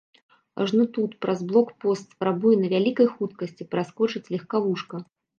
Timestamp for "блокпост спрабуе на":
1.49-2.67